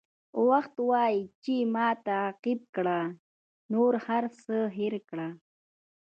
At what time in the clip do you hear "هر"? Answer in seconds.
4.07-4.23